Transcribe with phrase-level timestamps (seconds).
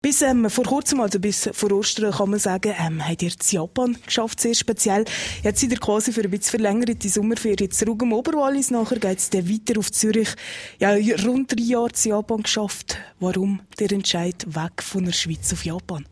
[0.00, 3.36] Bis ähm, vor kurzem, also bis vor Ostern, kann man sagen, ähm, habt ihr in
[3.50, 5.04] Japan geschafft, sehr speziell.
[5.42, 8.70] Jetzt seid ihr quasi für ein bisschen verlängert die Sommerferien zurück im Oberwallis.
[8.70, 10.28] Nachher geht es dann weiter auf Zürich.
[10.78, 10.92] Ja,
[11.26, 12.96] rund drei Jahre in Japan geschafft.
[13.18, 16.06] Warum der Entscheid weg von der Schweiz auf Japan?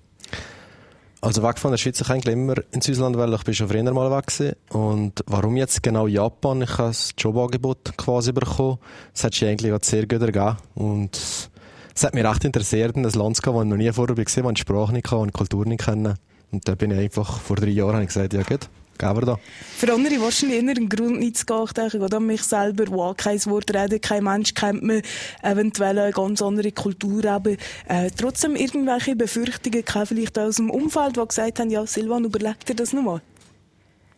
[1.20, 3.92] Also weg von der Schweiz ich eigentlich immer ins Ausland, weil ich bin schon früher
[3.92, 4.56] mal weg gewesen.
[4.70, 6.62] Und warum jetzt genau Japan?
[6.62, 8.78] Ich habe das Jobangebot quasi bekommen.
[9.12, 10.56] Das hat sich eigentlich sehr gut ergeben.
[10.74, 11.50] Und
[11.96, 14.14] es hat mich recht interessiert, in ein Land zu gehen, das ich noch nie vorher
[14.14, 16.14] gesehen habe, die Sprache nicht kann und Kultur nicht kennen.
[16.52, 18.68] Und da bin ich einfach, vor drei Jahren ich gesagt, ja gut,
[18.98, 19.38] gehen wir da.
[19.78, 21.64] Für andere wahrscheinlich eher ein Grund nicht zu gehen.
[21.64, 25.00] Ich denke, oder mich selber, wo kein Wort reden, kein Mensch kennt man,
[25.42, 27.56] eventuell eine ganz andere Kultur haben.
[27.88, 32.62] Äh, trotzdem irgendwelche Befürchtungen gehabt, vielleicht aus dem Umfeld, die gesagt haben, ja, Silvan, überleg
[32.66, 33.22] dir das nochmal?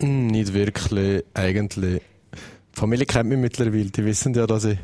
[0.01, 2.03] Hm, nicht wirklich, eigentlich.
[2.33, 4.79] Die Familie kennt mich mittlerweile, die wissen ja, dass ich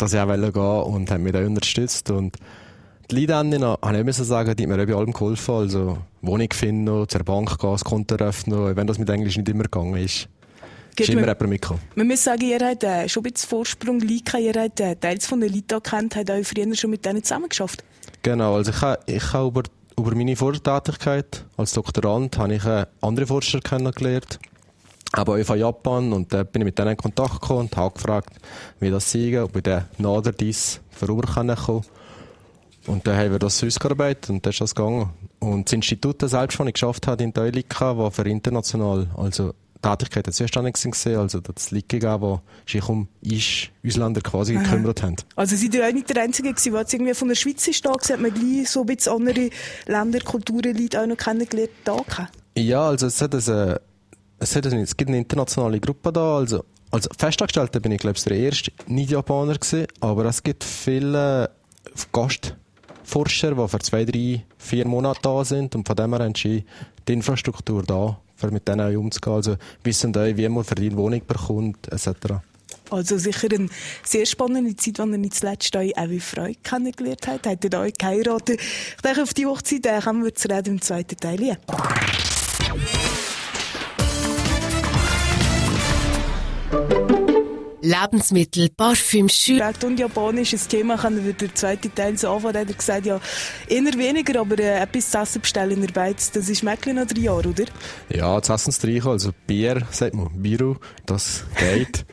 [0.00, 2.10] dass ich auch gehen wollte und haben mich da unterstützt.
[2.10, 2.36] Und
[3.10, 5.54] die Leute habe ich müssen sagen, die haben mir bei allem geholfen.
[5.54, 9.64] Also Wohnung finden, zur Bank gehen, das Konto öffnen, wenn das mit Englisch nicht immer
[9.64, 10.28] gegangen ist.
[10.98, 11.80] Ist immer jemand mitgekommen.
[11.94, 14.38] Man muss sagen, ihr habt äh, schon ein bisschen Vorsprung liegen.
[14.38, 17.82] Ihr habt äh, Teils von den Leuten kennt, habt auch früher schon mit denen zusammengeschafft.
[18.22, 19.62] Genau, also ich habe, ich habe über,
[19.98, 24.38] über meine Vortätigkeit als Doktorand habe ich äh, andere Forscher kennengelernt
[25.12, 27.94] aber auch von Japan und da bin ich mit denen in Kontakt gekommen und habe
[27.94, 28.34] gefragt,
[28.78, 29.84] wie das sei, ob ich den
[30.38, 31.82] dies vorüber kommen kann.
[32.86, 35.10] Und dann haben wir das ausgearbeitet und dann ist das gegangen.
[35.38, 40.32] Und das Institut selbst, das ich geschafft habe in Deulika, war für international, also Tätigkeiten
[40.32, 44.62] zuständig gewesen, also das Liga gegeben, die sich um uns Ausländer quasi Aha.
[44.62, 45.16] gekümmert haben.
[45.36, 47.92] Also seid ihr auch nicht der Einzige gewesen, der irgendwie von der Schweiz ist da
[47.92, 49.50] hat man gleich so ein bisschen andere
[49.86, 51.96] Länder, Kulturen, Leute auch noch kennengelernt da
[52.56, 53.76] Ja, also es hat ein
[54.40, 58.24] es, hat, es gibt eine internationale Gruppe da, also als Festangestellter bin ich, glaube ich,
[58.24, 59.56] der erste Nicht-Japaner
[60.00, 61.50] aber es gibt viele
[62.12, 66.64] Gastforscher, die für zwei, drei, vier Monate da sind und von dem her haben sie
[67.06, 69.36] die Infrastruktur da, um mit denen umzugehen.
[69.36, 72.40] Also wissen auch, wie man für die Wohnung bekommt, etc.
[72.90, 73.68] Also sicher eine
[74.02, 77.46] sehr spannende Zeit, wenn ihr zuletzt auch wie Freude kennengelernt habt.
[77.46, 78.60] Habt ihr euch geheiratet?
[78.60, 81.58] Ich denke, auf die Hochzeit kommen wir zu reden im zweiten Teil.
[87.90, 89.72] Lebensmittel, Parfüm, Schuhe.
[89.84, 92.54] und japanisches Thema kann wir der zweite Teil so anfangen.
[92.54, 93.20] Er hat gesagt, ja,
[93.66, 97.06] eher weniger, aber äh, etwas zu essen bestellen in der Beiz, das ist Mäckli noch
[97.06, 97.64] drei Jahre, oder?
[98.08, 102.04] Ja, zu essen streichen, also Bier, sagt man, Biru, das geht.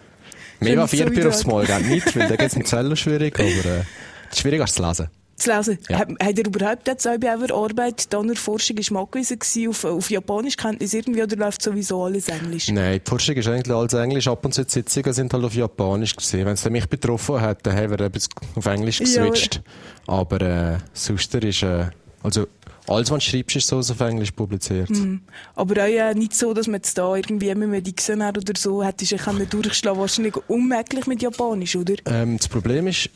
[0.60, 3.48] Mehr vier Bier aufs Mal geht nicht, weil da geht es mit Zellen schwierig, aber
[3.48, 3.84] äh,
[4.30, 5.78] es ist schwierig als zu lesen zu lesen.
[5.90, 6.00] Ja.
[6.00, 9.86] Hat, hat er überhaupt jetzt auch bei eurer Arbeit, da Forschung ist mal gewesen, auf,
[9.86, 12.70] auf Japanisch Kenntnis irgendwie oder läuft sowieso alles Englisch?
[12.70, 14.28] Nein, die Forschung ist eigentlich alles Englisch.
[14.28, 16.46] Ab und zu die Sitzungen sind halt auf Japanisch gewesen.
[16.46, 18.12] Wenn es mich betroffen hat, dann haben wir
[18.56, 19.62] auf Englisch geswitcht.
[20.08, 20.14] Ja.
[20.14, 21.86] Aber äh, sonst ist, äh,
[22.24, 22.48] also
[22.88, 24.90] alles, was du schreibst, ist so auf Englisch publiziert.
[24.90, 25.22] Mhm.
[25.56, 28.84] Aber auch ja, nicht so, dass man jetzt da irgendwie mit einem Dictionär oder so
[28.84, 31.96] hätte ich durchschlagen Wahrscheinlich unmöglich mit Japanisch, oder?
[32.06, 33.10] Ähm, das Problem ist,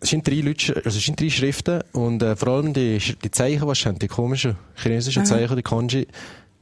[0.00, 3.30] es sind drei Leute, also es sind drei Schriften und äh, vor allem die, die
[3.30, 6.06] Zeichen, was haben, die komischen chinesischen Zeichen, die Kanji,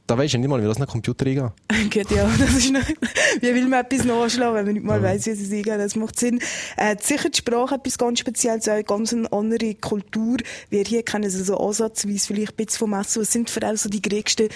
[0.07, 1.51] da weisst du nicht mal, wie das den Computer eingeht.
[1.89, 2.87] Geht ja, das ist noch,
[3.41, 5.09] wie will man etwas nachschlagen, wenn man nicht mal ja.
[5.09, 5.77] weiss, wie es eingehen.
[5.77, 6.39] Das macht Sinn.
[6.77, 10.37] Äh, sicher die Sprache etwas ganz Spezielles, eine ganz andere Kultur.
[10.69, 13.21] Wir hier kennen sie so ansatzweise vielleicht ein bisschen vom Essen.
[13.21, 14.47] Was sind für auch so die größten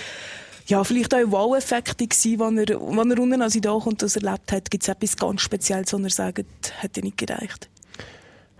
[0.67, 4.15] ja, vielleicht auch Wow-Effekte gewesen, wenn er, wenn er unten, als ich da kommt, das
[4.15, 6.45] erlebt hat, gibt es etwas ganz Spezielles, wo er sagt,
[6.79, 7.67] hätte nicht gereicht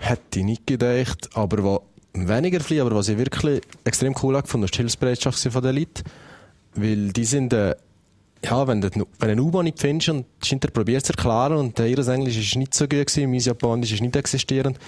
[0.01, 1.29] hätte ich nicht gedacht.
[1.34, 1.79] Aber was
[2.13, 6.03] weniger fliegen, aber was ich wirklich extrem cool fand, ist die Hilfsbereitschaft von den Leuten.
[6.75, 7.75] Weil die sind, äh,
[8.44, 11.79] ja, wenn du, wenn du eine U-Bahn nicht findest und Schinter probiert zu erklären und
[11.79, 14.79] ihr Englisch ist nicht so gut gewesen, mein Japanisch ist nicht existierend,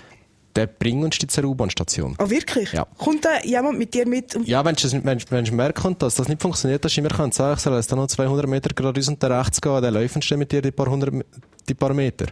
[0.55, 2.15] der bringt uns zur U-Bahn-Station.
[2.17, 2.71] Ah, oh, wirklich?
[2.73, 2.85] Ja.
[2.97, 4.37] Kommt da jemand mit dir mit?
[4.45, 7.37] Ja, wenn du, wenn, wenn du merkst, dass das nicht funktioniert, dass du immer kannst
[7.37, 10.51] sagen, ich soll jetzt noch 200 Meter geradeaus und rechts gehen, dann läufst du mit
[10.51, 11.25] dir die paar, hundert,
[11.67, 12.27] die paar Meter.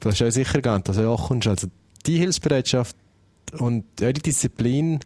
[0.00, 1.46] Das ist ja sicher gern, dass du auch kommst.
[1.46, 1.68] Also,
[2.06, 2.96] die Hilfsbereitschaft
[3.58, 5.00] und ja, die Disziplin,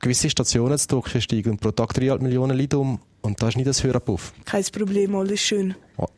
[0.00, 3.68] gewisse Stationen zu durchsteigen und pro Tag 3,5 Millionen Leute um und da ist nicht
[3.68, 4.32] das Hörabpuff.
[4.44, 5.76] Kein Problem, alles schön.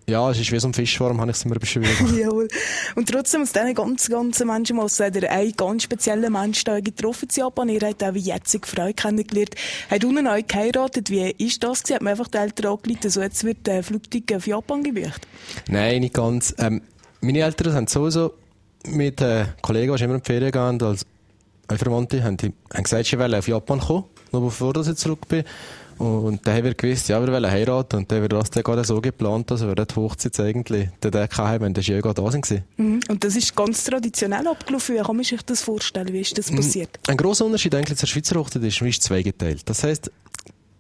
[0.09, 2.17] Ja, es ist wie so ein Fischwarm, habe ich es immer beschrieben.
[2.19, 2.49] Jawohl.
[2.95, 7.29] Und trotzdem aus diesen ganz, ganzen Menschen muss er einen ganz speziellen Mensch da getroffen
[7.29, 7.69] in Japan.
[7.69, 9.55] Ihr habt auch wie jetzige Frau kennengelernt.
[9.91, 11.11] Hat unten euch geheiratet.
[11.11, 11.97] Wie ist das gewesen?
[11.97, 15.27] Hat man einfach die Eltern angeleitet, so jetzt wird der Flugticket auf Japan gebucht?
[15.69, 16.55] Nein, nicht ganz.
[16.59, 16.81] Ähm,
[17.21, 18.33] meine Eltern haben sowieso
[18.89, 21.07] mit äh, Kollegen, die immer in die Ferien gehen, als
[21.69, 25.45] Verwandte, haben, die, haben gesagt, sie wollen auf Japan kommen, noch bevor ich zurück bin.
[25.99, 27.97] Und dann haben wir gewusst, ja, wir wollen heiraten.
[27.97, 31.13] Und dann haben wir das dann gerade so geplant, dass wir die Hochzeit eigentlich den
[31.13, 32.65] Tag haben, wenn der Ski da sind.
[32.77, 33.01] Mhm.
[33.09, 34.97] Und das ist ganz traditionell abgelaufen.
[34.97, 36.13] Wie kann man sich das vorstellen?
[36.13, 36.57] Wie ist das mhm.
[36.57, 36.99] passiert?
[37.07, 39.69] Ein grosser Unterschied eigentlich zur Schweizer Hochzeit ist, wie ist zweigeteilt.
[39.69, 40.11] Das heisst,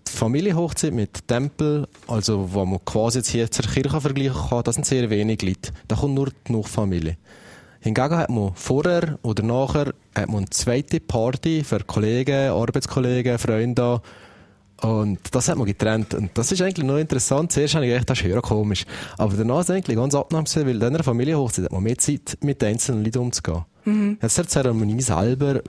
[0.08, 4.74] die Familienhochzeit mit Tempel, also wo man quasi jetzt hier zur Kirche vergleichen kann, das
[4.74, 5.72] sind sehr wenig Leute.
[5.86, 7.16] Da kommt nur die Nachfamilie.
[7.84, 14.00] Hingegen hat man vorher oder nachher hat man eine zweite Party für Kollegen, Arbeitskollegen, Freunde.
[14.80, 16.14] Und das hat man getrennt.
[16.14, 17.52] Und das ist eigentlich noch interessant.
[17.52, 18.86] Zuerst habe ich gedacht, das ist höher komisch.
[19.18, 22.38] Aber danach ist es eigentlich ganz abnahmsam, weil in einer Familienhochzeit hat man mehr Zeit,
[22.40, 23.66] mit einzelnen Leuten umzugehen.
[23.84, 24.16] Mhm.
[24.22, 25.60] Jetzt die Zeremonie selber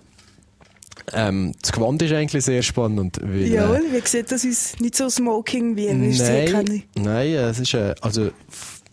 [1.14, 3.20] ähm, das Gewand ist eigentlich sehr spannend.
[3.22, 4.80] Weil, ja, äh, wie sieht das aus?
[4.80, 6.84] Nicht so smoking, wie wir es kennen.
[6.96, 8.32] Nein, es ist, äh, also,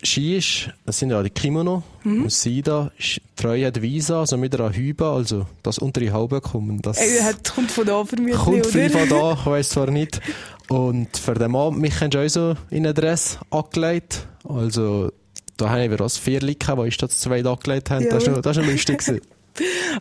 [0.04, 2.28] Ski ist, das sind ja die Kimono, mhm.
[2.28, 2.90] Sida,
[3.36, 6.82] Treue hat Visa, also mit einer Hübe, also das unter die Haube kommen.
[6.82, 10.20] Das er hat, kommt von da vermutlich, Kommt viel von da, ich weiss zwar nicht.
[10.68, 15.12] Und für den Mann, mich haben auch so in einen Dress angelegt, also
[15.56, 18.10] da haben wir das vier Leute, die ich das zwei angelegt haben, ja.
[18.10, 19.02] das war das lustig.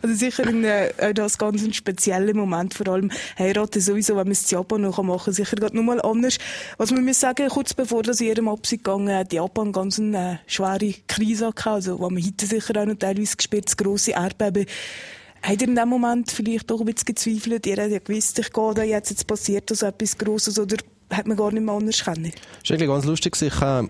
[0.02, 4.32] Also sicher ein, äh, das ganz ein spezieller Moment, vor allem heiraten sowieso, wenn man
[4.32, 6.38] es in Japan noch machen kann, sicher gerade nochmal anders.
[6.78, 10.34] Was man muss sagen, kurz bevor das in ihrem Absicht gegangen hat, Japan ganz eine
[10.34, 14.12] äh, schwere Krise hatte, also wo man heute sicher auch noch teilweise gespürt, das grosse
[14.12, 14.66] Erdbeben.
[15.42, 17.66] Habt ihr in dem Moment vielleicht doch ein bisschen gezweifelt?
[17.66, 20.76] Ihr habt ja gewusst, ich gehe da jetzt, jetzt passiert da so etwas Grosses oder
[21.10, 22.30] hat man gar nicht mehr anders kennen?
[22.32, 23.34] Das ist eigentlich ganz lustig.
[23.42, 23.82] Ich, äh,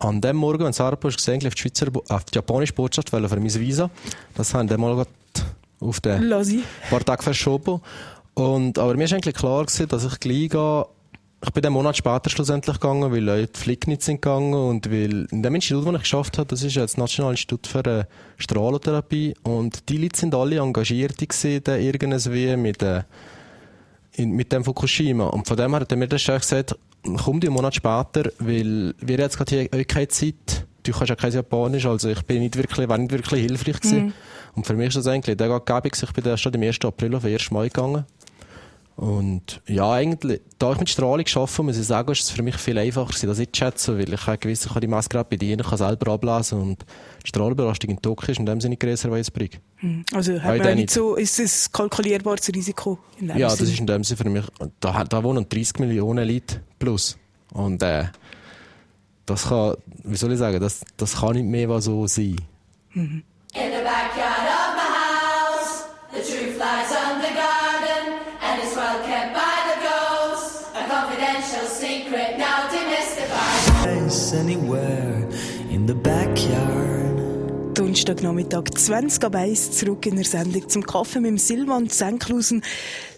[0.00, 3.28] an dem Morgen, wenn Sarah ist gesehen, auf die Schweizer, auf die japanische Botschaft, weil
[3.28, 3.90] für mein Visa.
[4.34, 5.06] Das haben wir mal
[5.80, 6.20] auf den
[6.88, 7.80] paar Tage verschoben.
[8.34, 10.86] Und, aber mir ist eigentlich klar gewesen, dass ich gleich gehe.
[11.42, 15.26] Ich bin einen Monat später schlussendlich gegangen, weil Leute Flick nicht sind gegangen und weil
[15.30, 18.04] in dem Institut, das ich geschafft habe, das ist ja das Nationale Institut für äh,
[18.36, 23.04] Strahlentherapie und die Leute sind alle engagiert gewesen, irgendwie mit, äh,
[24.18, 25.28] mit dem Fukushima.
[25.28, 29.18] Und von dem her hat mir der Chef gesagt, komm einen Monat später, weil wir
[29.18, 32.88] jetzt gerade hier keine Zeit, du kannst ja kein Japanisch, also ich bin nicht wirklich,
[32.88, 34.06] war nicht wirklich hilfreich gewesen.
[34.06, 34.12] Mhm.
[34.54, 36.78] Und für mich ist das eigentlich der Gabig, ich bin erst am 1.
[36.84, 37.50] April auf den 1.
[37.50, 38.04] Mai gegangen.
[38.96, 42.56] Und ja, eigentlich, da ich mit Strahlung arbeite, muss ich sagen, ist es für mich
[42.56, 45.28] viel einfacher gewesen, das nicht zu schätzen, weil ich gewiss, ich kann die Maske gerade
[45.28, 46.84] bedienen, kann selber ablesen und
[47.24, 49.58] die Strahlbelastung in Tokio ist in dem Sinne grösser als Brig.
[49.76, 50.04] Hm.
[50.12, 53.58] Also hat man nicht so, ist es kalkulierbares Risiko in dem Ja, Sinn?
[53.60, 54.44] das ist in dem Sinne für mich,
[54.80, 57.16] da, da wohnen 30 Millionen Leute plus.
[57.54, 58.04] Und äh,
[59.24, 62.36] das kann, wie soll ich sagen, das, das kann nicht mehr so sein.
[62.92, 63.22] Mhm.
[63.52, 64.29] In the backyard
[71.40, 74.40] confidential secret now demystified.
[74.40, 75.28] Anywhere
[75.70, 77.74] in the backyard.
[77.74, 82.62] Donnerstagnachmittag 20 ab 1 zurück in der Sendung zum Kaffee mit Silvan Senklusen.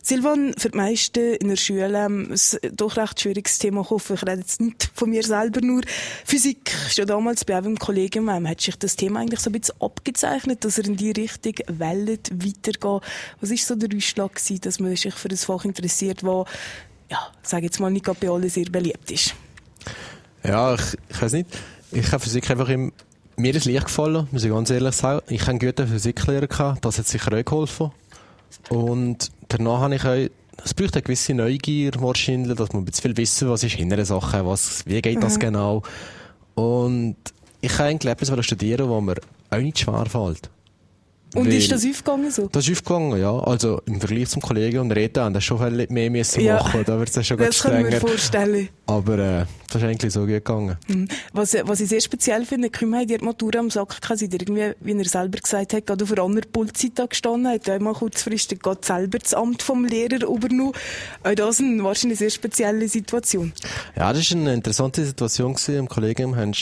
[0.02, 3.80] Silvan, für die meisten in der Schule ähm, ein doch recht schwieriges Thema.
[3.80, 5.82] Ich hoffe, ich rede jetzt nicht von mir selber nur.
[6.24, 9.80] Physik, schon damals bei einem Kollegium ähm, hat sich das Thema eigentlich so ein bisschen
[9.80, 13.00] abgezeichnet, dass er in die Richtung wählt, weitergehen.
[13.40, 16.46] Was ist so der Ausschlag gewesen, dass man sich für das Fach interessiert, wo,
[17.12, 19.34] ja, sage jetzt mal, nicht bei allen sehr beliebt ist?
[20.42, 21.46] Ja, ich, ich weiß nicht.
[21.92, 22.92] Ich habe Physik einfach im
[23.36, 25.22] mir ist leicht gefallen, muss ich ganz ehrlich sagen.
[25.28, 27.90] Ich hatte einen guten Physiklehrer, gehabt, das hat sicher auch geholfen.
[28.68, 33.16] Und danach habe ich auch, es braucht eine gewisse Neugier wahrscheinlich, dass man ein bisschen
[33.16, 35.40] wissen was ist hinter der Sache, was, wie geht das mhm.
[35.40, 35.82] genau.
[36.54, 37.16] Und
[37.62, 39.16] ich habe eigentlich etwas studieren, wo mir
[39.50, 40.50] auch nicht schwer fällt.
[41.34, 42.48] Und Weil, ist das aufgegangen so?
[42.52, 43.38] Das ist aufgegangen, ja.
[43.38, 46.56] Also im Vergleich zum Kollegen und Reden haben das schon viel mehr müssen ja.
[46.56, 46.82] machen.
[46.84, 47.76] Da wird es schon ganz strenger.
[47.76, 48.68] Das kann ich mir vorstellen.
[48.86, 50.76] Aber äh, das ist eigentlich so gut gegangen.
[50.88, 51.08] Mhm.
[51.32, 54.92] Was, was ich sehr speziell finde, Küm hat die Matura am Sack gehabt, irgendwie, wie
[54.92, 59.18] er selber gesagt hat, gerade auf einer anderen Pultzeit gestanden, hat einmal kurzfristig gerade selber
[59.18, 60.72] das Amt vom Lehrer übernommen.
[61.24, 63.52] Auch das ist eine wahrscheinlich sehr spezielle Situation.
[63.96, 65.78] Ja, das war eine interessante Situation gewesen.
[65.78, 66.52] Im Kollegium haben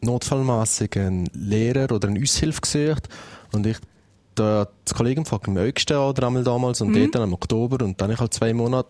[0.00, 3.08] notfallmässig einen Lehrer oder eine Aushilfe gesucht
[3.52, 3.78] und ich
[4.34, 6.94] da das Kollegium von dem Ögsten oder einmal damals und mhm.
[6.94, 8.88] dort dann im Oktober und dann ich halt zwei Monate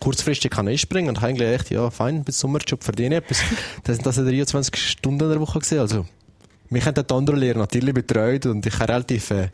[0.00, 3.42] kurzfristig kann einspringen und eigentlich echt, ja, fein, bis Sommerjob verdienen etwas.
[3.84, 6.06] das sind das 23 Stunden in der Woche gesehen, also
[6.70, 9.50] mich haben die anderen Lehrer natürlich betreut und ich habe relativ äh,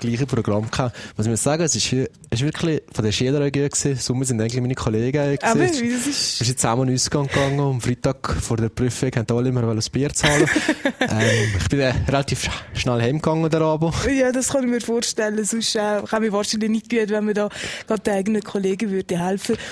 [0.00, 0.96] gleiche Programm gehabt.
[1.16, 3.96] Was ich muss sagen, es ist, es ist wirklich von der Schüler gewesen.
[3.96, 5.42] Sommer sind eigentlich meine Kollegen gewesen.
[5.42, 6.40] Aber wie das ist...
[6.40, 7.60] Wir sind zusammen in Ausgang gegangen.
[7.60, 10.48] Am Freitag vor der Prüfung haben alle immer ein Bier zahlen.
[11.00, 11.20] ähm,
[11.58, 13.92] ich bin äh, relativ schnell heimgegangen, der Abo.
[14.10, 15.44] Ja, das kann ich mir vorstellen.
[15.44, 17.48] Sonst äh, kann ich wahrscheinlich nicht gut, wenn man da
[17.86, 19.62] gerade den eigenen Kollegen würde helfen würde.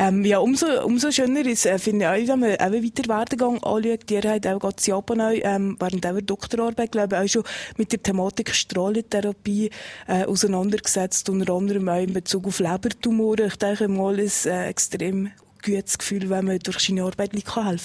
[0.00, 3.56] Ähm, ja, umso, umso schöner ist, äh, finde ich auch, wenn man eben weiter Werdegang
[3.64, 4.08] anschaut.
[4.08, 7.42] Ihr habt auch gerade Japan auch, ähm, während eurer Doktorarbeit, glaube ich, auch schon
[7.76, 9.70] mit der Thematik Strahlentherapie
[10.06, 13.46] äh, auseinandergesetzt, unter anderem auch in Bezug auf Lebertumore.
[13.46, 15.32] Ich denke mal, ist äh, extrem
[15.64, 17.80] gutes Gefühl, wenn man durch seine Arbeit helfen kann.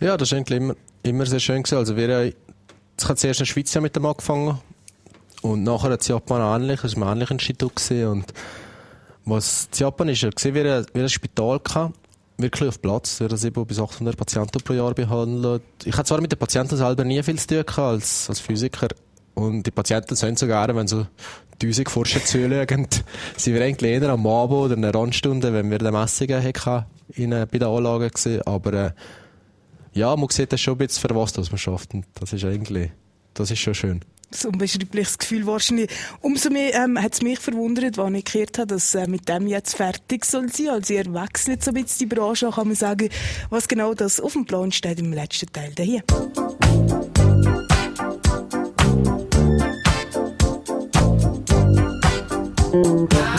[0.00, 0.74] Ja, das war eigentlich immer,
[1.04, 1.62] immer sehr schön.
[1.62, 1.78] Gewesen.
[1.78, 2.34] Also wir, ich
[3.04, 4.58] habe zuerst in der Schweiz mit dem angefangen
[5.42, 8.08] und nachher hat Japan ähnlich, es war ein ähnliches Institut gewesen.
[8.08, 8.34] und
[9.24, 11.94] was in Japan ist, wie ein, wie ein Spital gehabt,
[12.38, 15.62] wirklich auf Platz, werden 700 bis 800 Patienten pro Jahr behandelt.
[15.84, 18.88] Ich hatte zwar mit den Patienten selber nie viel zu tun gehabt, als, als Physiker
[19.34, 21.06] und die Patienten sind sogar, wenn so
[21.62, 22.88] 1000 Forscher zuschauen,
[23.36, 26.86] sind wir eigentlich eher am Abend oder in einer Randstunde, wenn wir die Messungen hatten,
[27.14, 28.42] in, bei den Anlagen gesehen.
[28.42, 28.90] Aber äh,
[29.92, 31.94] ja, man sieht das schon ein bisschen, für was das man schafft.
[31.94, 32.90] Und das ist eigentlich,
[33.34, 34.00] das ist schon schön
[34.34, 35.90] so unbeschreibliches Gefühl wahrscheinlich.
[36.20, 39.46] Umso mehr ähm, hat es mich verwundert, als ich gehört habe, dass äh, mit dem
[39.46, 40.68] jetzt fertig soll sein.
[40.70, 43.08] Also ihr wechselt so ein bisschen die Branche, kann man sagen,
[43.50, 46.02] was genau das auf dem Plan steht im letzten Teil hier.
[52.72, 53.31] Silvan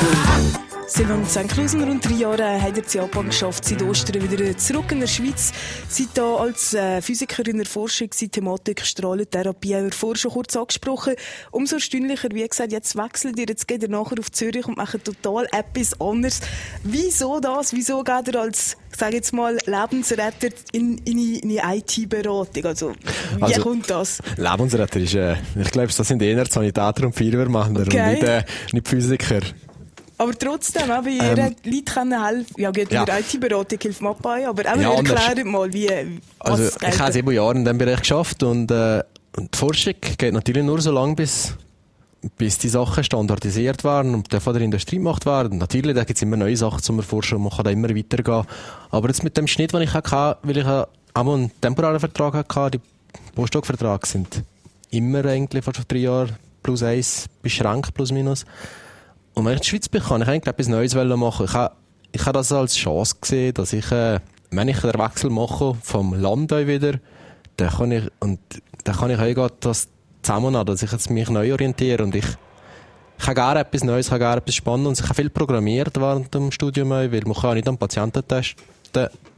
[0.93, 1.50] St.
[1.50, 5.07] Klausen, rund drei Jahre hat er in Japan geschafft, seit Ostern wieder zurück in der
[5.07, 5.51] Schweiz.
[5.89, 10.31] Seit hier als äh, Physiker in der Forschung, seit Thematik Strahlentherapie, haben wir vorher schon
[10.31, 11.15] kurz angesprochen.
[11.50, 15.03] Umso erstaunlicher, wie gesagt, jetzt wechselt ihr, jetzt geht ihr nachher auf Zürich und macht
[15.03, 16.41] total etwas anderes.
[16.83, 17.73] Wieso das?
[17.73, 22.65] Wieso geht ihr als, sage jetzt mal, Lebensretter in, in, in eine IT-Beratung?
[22.65, 22.93] Also,
[23.38, 24.19] wie also, kommt das?
[24.38, 28.00] Lebensretter ist, äh, ich glaube, das sind eher Sanitäter und Feuerwehrmänner okay.
[28.00, 29.41] und nicht, äh, nicht Physiker.
[30.17, 32.53] Aber trotzdem, bei ihr ähm, Leute können helfen.
[32.58, 33.03] Ja, geht ja.
[33.03, 35.89] IT-Beratung hilft mir bei, aber ja, erklärt mal, wie,
[36.39, 39.01] Also, ich habe sieben Jahre in diesem Bereich geschafft und, äh,
[39.36, 41.55] und die Forschung geht natürlich nur so lange, bis,
[42.38, 45.58] bis die Sachen standardisiert werden und von der Industrie gemacht werden.
[45.58, 48.46] Natürlich, da gibt es immer neue Sachen zum Erforschen und man kann da immer weitergehen.
[48.91, 50.88] Aber jetzt mit dem Schnitt, den ich hatte, weil ich auch
[51.24, 52.82] mal einen temporären Vertrag hatte, die
[53.36, 54.43] Postdoc-Verträge sind
[54.91, 58.46] immer eigentlich vor drei Jahren plus eins beschränkt, plus minus.
[59.33, 61.45] Und wenn ich in die Schweiz bin, kann ich eigentlich etwas Neues machen.
[61.45, 61.75] Ich habe,
[62.11, 64.19] ich habe das als Chance gesehen, dass ich, äh,
[64.51, 66.99] wenn ich den Wechsel mache vom Land wieder,
[67.57, 68.39] dann kann ich, und
[68.83, 69.87] dann kann ich auch das
[70.21, 72.25] zusammen dass ich jetzt mich neu orientiere und ich,
[73.19, 74.99] ich habe gerne etwas Neues, ich habe gerne etwas Spannendes.
[74.99, 78.63] Ich habe viel programmiert während dem Studium, weil man kann nicht am Patienten testen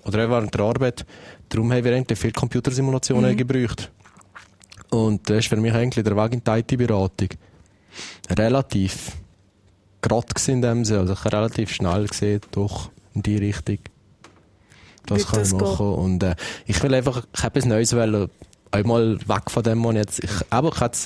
[0.04, 1.06] oder auch während der Arbeit.
[1.50, 3.38] Darum haben wir eigentlich viel Computersimulationen mhm.
[3.38, 3.92] gebraucht.
[4.92, 7.30] Und das ist für mich eigentlich der Weg in die IT-Beratung.
[8.30, 9.12] Relativ
[10.08, 11.02] gerade in dem Sinne.
[11.02, 13.80] Also ich habe relativ schnell gesehen, doch in die Richtung.
[15.06, 15.78] Das kann ich machen.
[15.78, 15.96] Gehen?
[15.96, 16.36] Und äh,
[16.66, 18.30] ich will einfach, ich habe etwas Neues wollen,
[18.72, 20.98] einmal weg von dem, was jetzt, ich, aber ich habe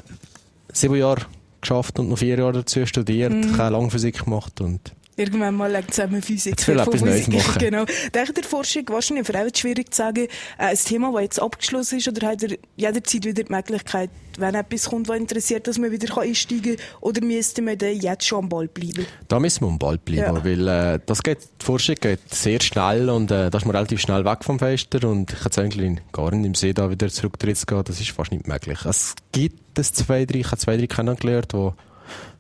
[0.72, 1.22] sieben Jahre
[1.62, 3.34] geschafft und noch vier Jahre dazu studiert.
[3.34, 3.52] Mhm.
[3.52, 6.66] Ich habe lange Physik gemacht und Irgendwann mal legt zusammen Physik.
[6.66, 7.56] Will etwas Neues machen.
[7.60, 7.84] Genau.
[8.14, 11.98] Denkt der Forschung wahrscheinlich für auch schwierig zu sagen, äh, ein Thema, das jetzt abgeschlossen
[11.98, 15.92] ist, oder hat er jederzeit wieder die Möglichkeit, wenn etwas kommt, was interessiert, dass man
[15.92, 19.06] wieder einsteigen kann, oder müsste man dann jetzt schon am Ball bleiben?
[19.28, 20.46] Da müssen wir am Ball bleiben, ja.
[20.46, 24.00] weil äh, das geht, die Forschung geht sehr schnell und äh, da ist man relativ
[24.00, 27.56] schnell weg vom Fenster und ich hätte eigentlich gar nicht im See da wieder zurücktreten
[27.58, 28.80] zu gehen, das ist fast nicht möglich.
[28.86, 31.72] Es gibt es zwei, drei, ich habe zwei, drei kennengelernt, die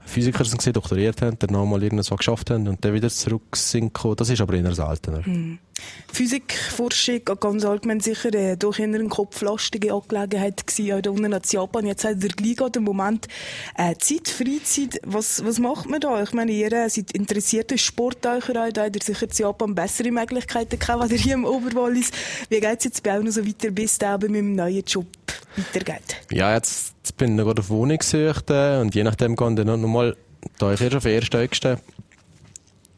[0.10, 3.94] Physiker sind gesehen, doktoriert haben, dann nochmal irgendwas geschafft haben und dann wieder zurück sind
[3.94, 4.16] gekommen.
[4.16, 5.22] Das ist aber eher seltener.
[5.25, 5.60] Mhm.
[6.12, 11.86] Physikforschung, ganz allgemein sicher, äh, durch eine kopflastige Angelegenheit gewesen, auch unten in Japan.
[11.86, 13.28] Jetzt hat er gleich den Moment,
[13.78, 16.22] äh, Zeit, Freizeit, was, was macht man da?
[16.22, 20.80] Ich meine, ihr äh, seid interessierte Sporttaucher, da habt ihr sicher in Japan bessere Möglichkeiten
[20.80, 22.12] gehabt, als ihr hier im Oberwallis.
[22.50, 25.08] Wie geht es jetzt bei euch noch so weiter, bis da mit dem neuen Job
[25.56, 26.18] weitergeht?
[26.32, 29.68] Ja, jetzt, jetzt bin ich gerade auf Wohnung gesucht äh, und je nachdem gehen dann
[29.68, 30.15] noch mal,
[30.58, 31.77] da ich erst auf den 1.1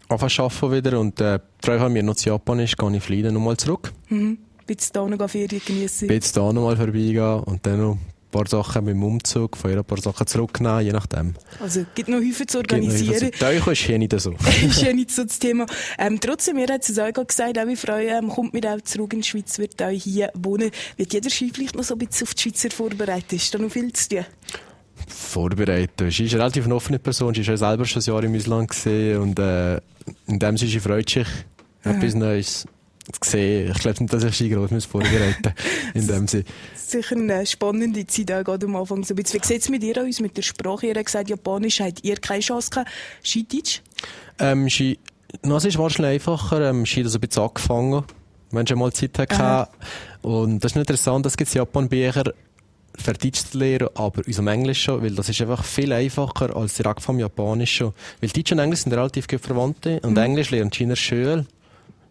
[0.09, 3.33] arbeiten wieder und äh, die Frage haben, mir noch zu Japan ist, gehe ich fliegen
[3.33, 3.91] nochmal zurück.
[4.09, 4.37] Mhm.
[4.67, 6.07] Bis da noch Ferien genießen.
[6.07, 7.97] Bis da nochmal vorbeigehen und dann noch
[8.31, 11.35] paar Sachen mit dem Umzug, von ein paar Sachen zurücknehmen, je nachdem.
[11.59, 13.31] Also, gibt noch Häufen zu organisieren.
[13.41, 14.31] Euch ist hier nicht so.
[14.65, 15.65] ist ja nicht so das Thema.
[15.97, 19.21] Ähm, trotzdem, ihr habt es auch gesagt, auch Frau ähm, kommt mit auch zurück in
[19.21, 20.71] die Schweiz, wird auch hier wohnen.
[20.97, 23.33] Wird jeder Ski vielleicht noch so ein bisschen auf die Schweizer vorbereitet?
[23.33, 24.25] Ist da noch viel zu tun?
[25.07, 26.09] vorbereiten.
[26.11, 27.33] Sie ist eine relativ offene Person.
[27.33, 29.77] Sie ist ja selber schon ein Jahr im Ausland gesehen und äh,
[30.27, 31.27] in dem Sinne freut sich,
[31.83, 32.67] etwas Neues
[33.09, 33.71] zu sehen.
[33.71, 35.53] Ich glaube nicht, dass ich sie groß vorbereiten
[35.93, 36.45] in dem Sinne.
[36.75, 39.03] Sicher eine spannende Zeit auch gerade am Anfang.
[39.03, 40.87] So Wie sieht es mit ihr aus, mit der Sprache?
[40.87, 42.89] Ihr habt gesagt, Japanisch habt ihr keine Chance gehabt.
[43.23, 43.81] Skideutsch?
[44.39, 44.99] Ähm, Ski,
[45.43, 46.69] no, es ist wahrscheinlich einfacher.
[46.69, 48.03] Ähm, Ski hat so ein bisschen angefangen,
[48.51, 49.71] wenn schon mal Zeit hatte.
[50.21, 52.33] Und das ist interessant, es gibt Japan-Bücher,
[52.97, 56.75] für Deutsch zu lernen, aber unserem Englisch schon, weil das ist einfach viel einfacher als
[56.75, 57.93] direkt vom Japanischen.
[58.19, 60.17] Weil Deutsch und Englisch sind relativ gut verwandte und mhm.
[60.17, 61.47] Englisch lernt China schön,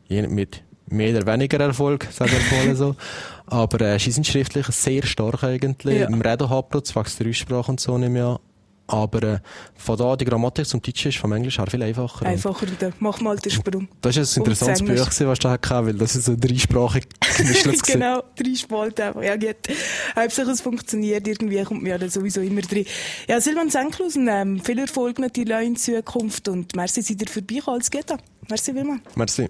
[0.09, 2.97] mit mehr oder weniger Erfolg, sagen wir mal so.
[3.47, 6.01] Aber äh, sie sind schriftlich sehr stark eigentlich.
[6.01, 6.09] Ja.
[6.09, 8.41] Im Reden Hauptplatz wächst der Aussprache und so nicht mehr.
[8.91, 9.39] Aber äh,
[9.77, 12.27] von da die Grammatik zum Deutschen ist vom Englisch her viel einfacher.
[12.27, 13.89] Einfacher, dann mach mal den Sprung.
[14.01, 17.05] Das ist ein interessantes Buch, was du da weil das ist so dreisprachig
[17.37, 19.23] gemischt Genau, drei Spalten einfach.
[19.23, 19.57] Ja, gut.
[20.17, 22.85] Hauptsache es funktioniert, irgendwie kommt mir ja sowieso immer drin.
[23.29, 27.91] Ja, Silvan Senklusen, ähm, viel Erfolg natürlich in Zukunft und merci, seid ihr vorbei, alles
[27.91, 28.17] Gute.
[28.49, 29.03] Merci vielmals.
[29.15, 29.49] Merci.